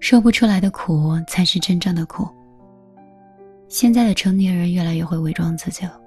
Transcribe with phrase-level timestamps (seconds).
[0.00, 2.26] 说不出来的苦才是真正的苦。
[3.68, 6.00] 现在的成年人越来越会伪装自己了，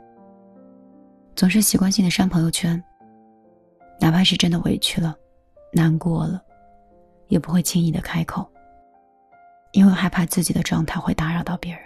[1.36, 2.84] 总是习惯性的删朋友圈，
[4.00, 5.16] 哪怕是真的委屈了、
[5.72, 6.44] 难过了，
[7.28, 8.46] 也不会轻易的开口，
[9.72, 11.82] 因为害怕自己的状态会打扰到别人。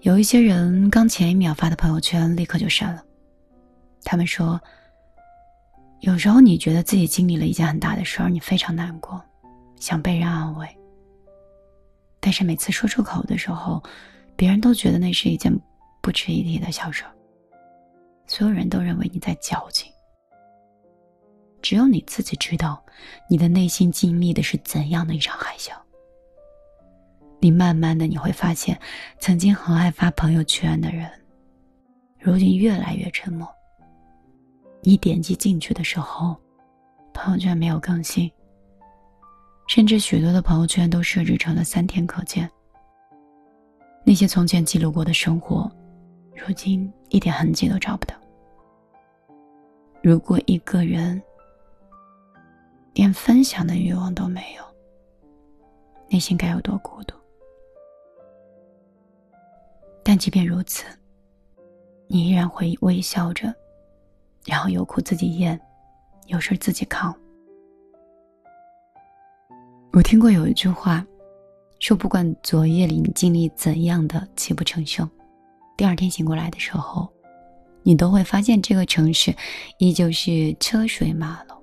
[0.00, 3.04] 有一些人刚前一秒发的朋友圈立刻就删了。
[4.04, 4.58] 他们说，
[6.00, 9.20] 有时候你觉得自己经历了一件很大的事儿，你非常难过，
[9.80, 10.68] 想被人安慰。
[12.20, 13.82] 但是每次说出口的时候，
[14.36, 15.52] 别人都觉得那是一件
[16.02, 17.10] 不值一提的小事儿。
[18.26, 19.90] 所有人都认为你在矫情。
[21.62, 22.84] 只有你自己知道，
[23.28, 25.72] 你的内心经历的是怎样的一场海啸。
[27.40, 28.78] 你慢慢的你会发现，
[29.18, 31.10] 曾经很爱发朋友圈的人，
[32.18, 33.48] 如今越来越沉默。
[34.88, 36.36] 你点击进去的时候，
[37.12, 38.30] 朋友圈没有更新，
[39.66, 42.48] 甚至许多的朋友圈都设置成了三天可见。
[44.04, 45.68] 那些从前记录过的生活，
[46.36, 48.14] 如今一点痕迹都找不到。
[50.04, 51.20] 如果一个人
[52.94, 54.62] 连分享的欲望都没有，
[56.08, 57.16] 内心该有多孤独？
[60.04, 60.86] 但即便如此，
[62.06, 63.52] 你依然会微笑着，
[64.46, 65.60] 然后有苦自己咽，
[66.26, 67.14] 有事自己扛。
[69.92, 71.04] 我听过有一句话，
[71.80, 75.08] 说不管昨夜里你经历怎样的泣不成声，
[75.76, 77.08] 第二天醒过来的时候，
[77.82, 79.34] 你都会发现这个城市
[79.78, 81.56] 依旧是车水马龙。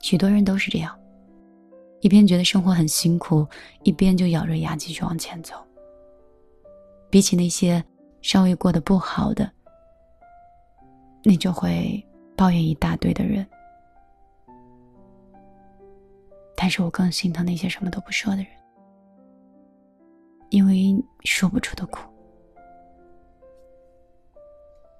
[0.00, 0.98] 许多人都是这样，
[2.00, 3.46] 一边觉得生活很辛苦，
[3.82, 5.54] 一边就咬着牙继续往前走。
[7.08, 7.84] 比起那些
[8.22, 9.50] 稍微过得不好的，
[11.22, 12.04] 你就会
[12.36, 13.46] 抱怨一大堆的人。
[16.56, 18.48] 但是我更心疼那些什么都不说的人，
[20.50, 20.94] 因为
[21.24, 22.00] 说不出的苦，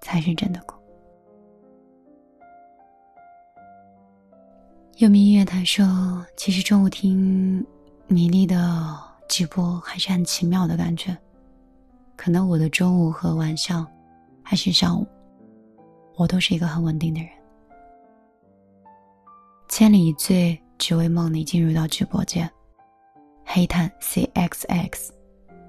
[0.00, 0.80] 才是真的苦。
[4.96, 7.64] 有名音乐台说：“其实中午听
[8.06, 8.98] 米粒的
[9.28, 11.16] 直播还是很奇妙的感觉。”
[12.16, 13.86] 可能我的中午和晚上，
[14.42, 15.06] 还是上午，
[16.20, 17.30] 我都是一个很稳定的人。
[19.70, 22.48] 千里一醉，只为梦里进入到直播间。
[23.42, 25.14] 黑炭 C X X，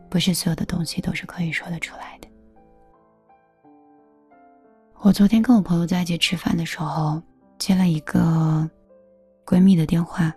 [0.10, 2.28] 不是所有的东西都是可以说得出来的。
[5.00, 7.22] 我昨天跟我朋友在一起吃饭的时候，
[7.58, 8.70] 接了一个
[9.46, 10.34] 闺蜜的电话，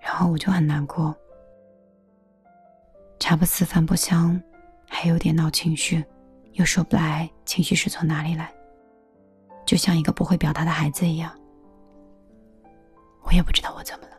[0.00, 1.14] 然后我就很难过。
[3.18, 4.40] 茶不思饭不香。
[4.90, 6.02] 还有点闹情绪，
[6.52, 8.50] 又说不来情绪是从哪里来，
[9.68, 11.30] 就像一个不会表达的孩子一样。
[13.22, 14.16] 我也不知道我怎么了。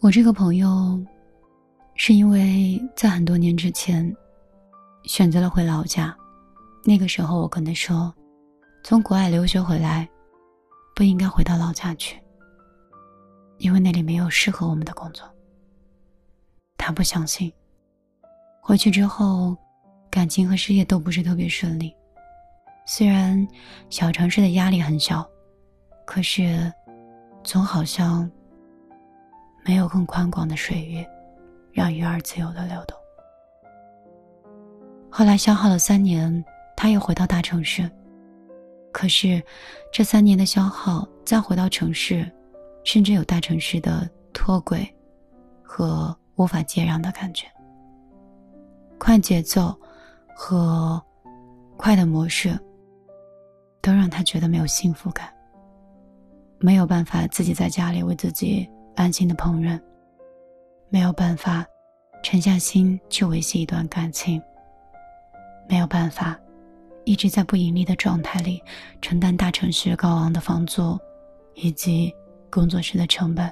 [0.00, 0.98] 我这个朋友，
[1.96, 4.10] 是因为在很多年之前，
[5.02, 6.16] 选择了回老家。
[6.82, 8.10] 那个时候我跟他说，
[8.82, 10.08] 从国外留学回来，
[10.96, 12.18] 不应该回到老家去，
[13.58, 15.28] 因为那里没有适合我们的工作。
[16.78, 17.52] 他不相信。
[18.62, 19.54] 回去之后，
[20.10, 21.94] 感情和事业都不是特别顺利。
[22.92, 23.46] 虽然
[23.88, 25.24] 小城市的压力很小，
[26.04, 26.72] 可是
[27.44, 28.28] 总好像
[29.64, 31.06] 没有更宽广的水域，
[31.72, 32.98] 让鱼儿自由的流动。
[35.08, 36.44] 后来消耗了三年，
[36.76, 37.88] 他又回到大城市。
[38.90, 39.40] 可是
[39.92, 42.28] 这三年的消耗，再回到城市，
[42.82, 44.92] 甚至有大城市的脱轨
[45.62, 46.12] 和。
[46.36, 47.46] 无法接壤的感觉，
[48.98, 49.78] 快节奏
[50.34, 50.98] 和
[51.76, 52.58] 快的模式，
[53.80, 55.32] 都让他觉得没有幸福感。
[56.58, 59.80] 没有办法自己在家里为自己安心的烹饪，
[60.88, 61.64] 没有办法
[62.22, 64.42] 沉下心去维系一段感情，
[65.68, 66.38] 没有办法
[67.04, 68.62] 一直在不盈利的状态里
[69.00, 70.98] 承担大城市高昂的房租
[71.54, 72.14] 以及
[72.50, 73.50] 工作室的成本，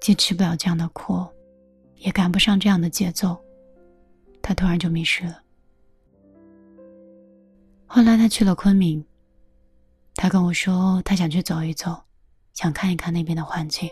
[0.00, 1.26] 既吃不了这样的苦。
[2.00, 3.36] 也赶不上这样的节奏，
[4.40, 5.42] 他突然就迷失了。
[7.90, 9.02] 后来他去了昆明，
[10.14, 11.98] 他跟我说他想去走一走，
[12.52, 13.88] 想看一看那边的环境。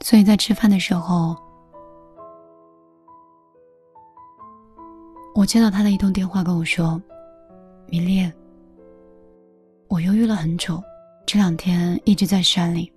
[0.00, 1.36] 所以在吃饭的时候，
[5.32, 7.00] 我接到他的一通电话，跟我说
[7.86, 8.28] ：“米粒，
[9.86, 10.82] 我犹豫了很久，
[11.24, 12.92] 这两天一直在山里。”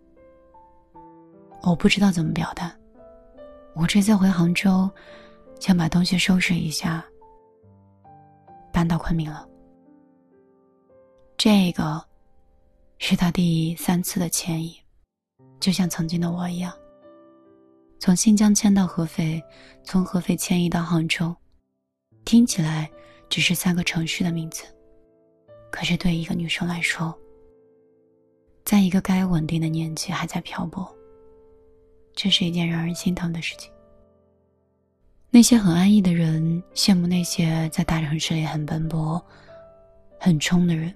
[1.61, 2.73] 我不知道怎么表达。
[3.75, 4.89] 我这次回杭州，
[5.59, 7.05] 想把东西收拾一下，
[8.71, 9.47] 搬到昆明了。
[11.37, 12.03] 这个
[12.97, 14.75] 是他第三次的迁移，
[15.59, 16.73] 就像曾经的我一样，
[17.99, 19.41] 从新疆迁到合肥，
[19.83, 21.33] 从合肥迁移到杭州，
[22.25, 22.89] 听起来
[23.29, 24.63] 只是三个城市的名字，
[25.71, 27.17] 可是对一个女生来说，
[28.65, 30.93] 在一个该稳定的年纪还在漂泊，
[32.13, 33.71] 这是一件让人心疼的事情。
[35.31, 39.23] 那些很安逸的人羡慕那些在大城市里很奔波、
[40.19, 40.93] 很冲的人，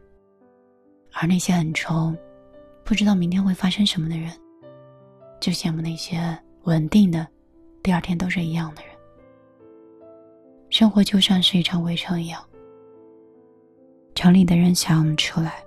[1.13, 2.17] 而那些很冲、
[2.83, 4.31] 不知道明天会发生什么的人，
[5.39, 7.27] 就羡慕那些稳定的，
[7.83, 8.91] 第二天都是一样的人。
[10.71, 12.43] 生活就像是一场围城一样，
[14.15, 15.63] 城里的人想出来，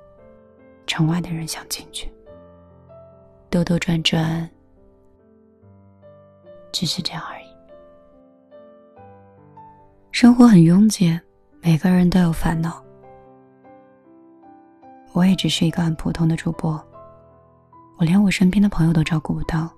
[0.88, 2.10] 城外的人想进去，
[3.48, 4.50] 兜兜转转，
[6.72, 7.35] 只是这样而已。
[10.16, 11.20] 生活很拥挤，
[11.60, 12.82] 每个人都有烦恼。
[15.12, 16.82] 我也只是一个很普通的主播，
[17.98, 19.70] 我连我身边的朋友都照顾不到，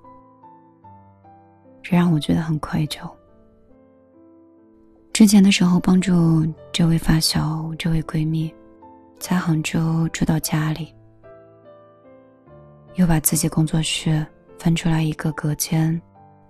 [1.83, 3.01] 这让我觉得很愧疚。
[5.13, 8.55] 之前的时候，帮助这位发小、这位闺蜜，
[9.19, 10.95] 在杭州住到家里，
[12.95, 14.25] 又把自己工作室
[14.57, 16.01] 分出来一个隔间，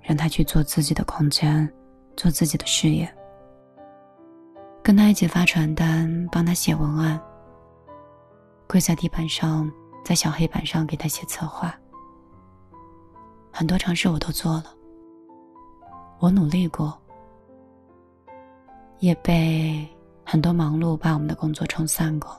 [0.03, 1.67] 让她去做自己的空间，
[2.19, 3.11] 做自己的事业。
[4.89, 7.21] 跟他一起发传单，帮他写文案。
[8.67, 9.71] 跪在地板上，
[10.03, 11.79] 在小黑板上给他写策划。
[13.53, 14.75] 很多尝试我都做了，
[16.19, 16.99] 我努力过，
[18.99, 19.87] 也被
[20.25, 22.35] 很多忙碌把我们的工作冲散过。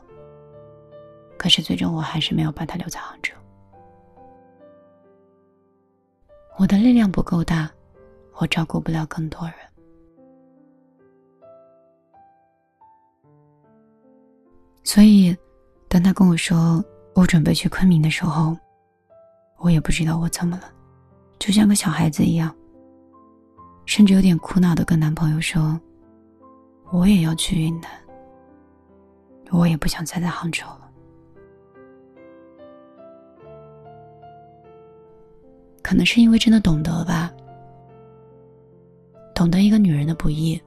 [1.38, 3.32] 可是最终我还是没有把他留在杭州。
[6.58, 7.70] 我的力量不够大，
[8.38, 9.69] 我照顾不了更多人。
[14.92, 15.38] 所以，
[15.88, 16.84] 当他跟我说
[17.14, 18.58] 我准备去昆明的时候，
[19.60, 20.64] 我也不知道我怎么了，
[21.38, 22.52] 就像个小孩子一样，
[23.86, 25.80] 甚至有点苦恼的跟男朋友说
[26.90, 27.92] ：“我也要去云南，
[29.52, 30.90] 我也不想再在杭州了。”
[35.84, 37.32] 可能是因为真的懂得吧，
[39.36, 40.60] 懂得一个女人的不易。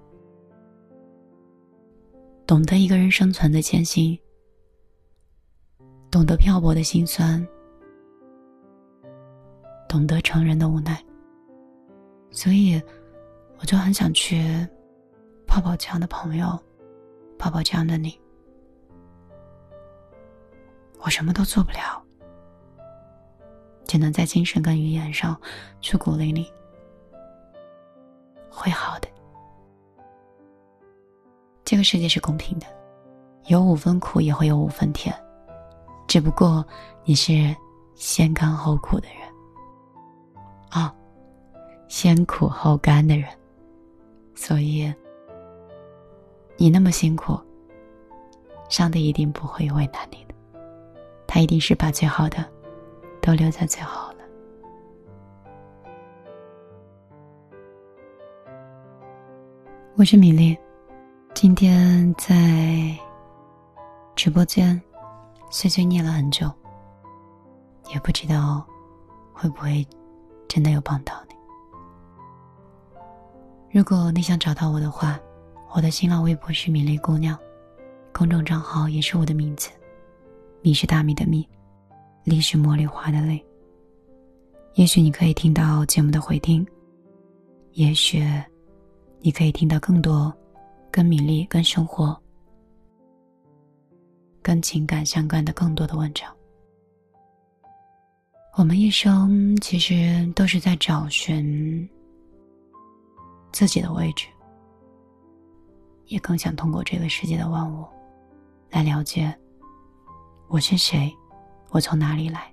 [2.52, 4.18] 懂得一个人生存的艰辛，
[6.10, 7.42] 懂得漂泊的辛酸，
[9.88, 11.02] 懂得成人的无奈，
[12.30, 12.78] 所以
[13.58, 14.44] 我就很想去
[15.46, 16.46] 泡泡这样的朋友，
[17.38, 18.20] 泡泡这样的你。
[20.98, 22.04] 我什么都做不了，
[23.86, 25.40] 只能在精神跟语言上
[25.80, 26.52] 去鼓励你，
[28.50, 29.08] 会好的。
[31.72, 32.66] 这个世界是公平的，
[33.46, 35.10] 有五分苦也会有五分甜，
[36.06, 36.62] 只不过
[37.02, 37.32] 你是
[37.94, 39.26] 先甘后苦的人，
[40.68, 40.94] 啊，
[41.88, 43.26] 先苦后甘的人，
[44.34, 44.92] 所以
[46.58, 47.40] 你那么辛苦，
[48.68, 50.34] 上帝一定不会为难你的，
[51.26, 52.44] 他一定是把最好的
[53.22, 54.18] 都留在最好了。
[59.96, 60.54] 我是米粒。
[61.34, 62.96] 今天在
[64.14, 64.80] 直播间
[65.50, 66.48] 碎碎念了很久，
[67.92, 68.64] 也不知道
[69.32, 69.84] 会不会
[70.46, 71.34] 真的有帮到你。
[73.76, 75.18] 如果你想找到我的话，
[75.74, 77.36] 我的新浪微博是米粒姑娘，
[78.12, 79.70] 公众账号也是我的名字，
[80.60, 81.48] 米是大米的米，
[82.22, 83.44] 粒是茉莉花的粒。
[84.74, 86.64] 也许你可以听到节目的回听，
[87.72, 88.22] 也许
[89.20, 90.32] 你可以听到更多。
[90.92, 92.14] 跟米粒、跟生活、
[94.42, 96.30] 跟情感相关的更多的文章。
[98.58, 101.88] 我们一生其实都是在找寻
[103.52, 104.26] 自己的位置，
[106.08, 107.86] 也更想通过这个世界的万物
[108.68, 109.34] 来了解
[110.48, 111.10] 我是谁，
[111.70, 112.52] 我从哪里来，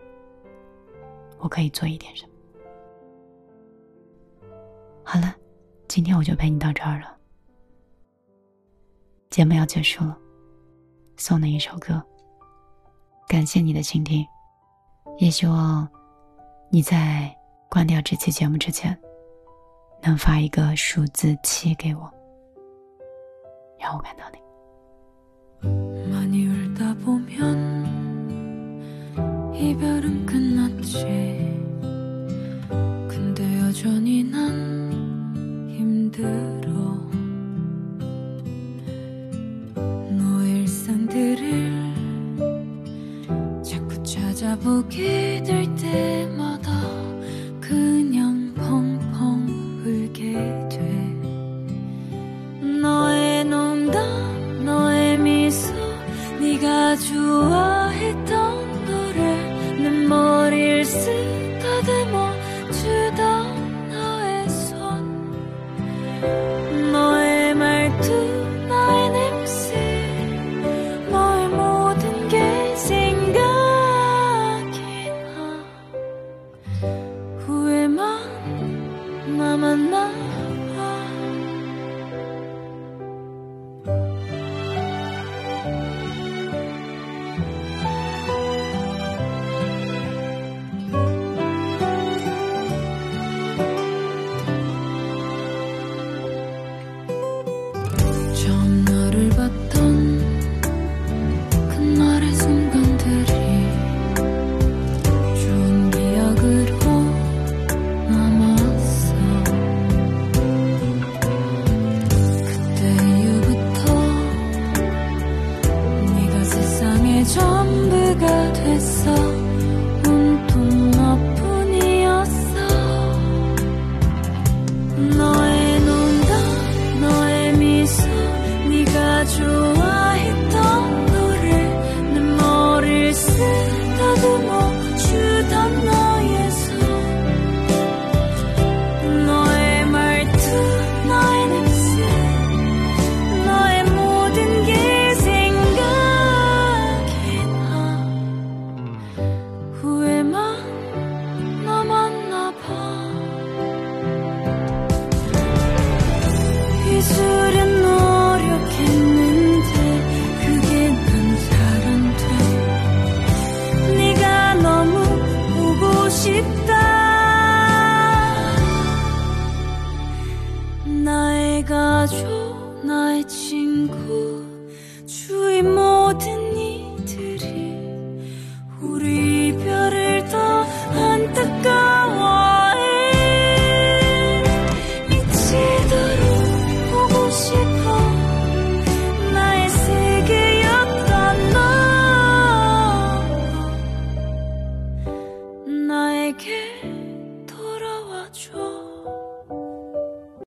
[1.39, 2.31] 我可以做一点什么。
[5.03, 5.35] 好了，
[5.89, 7.18] 今天我就陪你到这儿了。
[9.29, 10.17] 节目要结束了，
[11.17, 12.01] 送你一首歌。
[13.27, 14.25] 感谢你的倾听，
[15.19, 15.87] 也希望
[16.71, 17.31] 你在
[17.69, 18.99] 关掉这期节目之前，
[20.01, 22.11] 能发一个数字七给我，
[23.79, 24.39] 让我看到你。